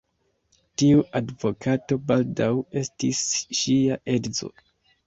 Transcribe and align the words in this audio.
Tiu 0.81 1.03
advokato 1.19 1.99
baldaŭ 2.09 2.51
estis 2.83 3.23
ŝia 3.63 4.05
edzo. 4.19 4.57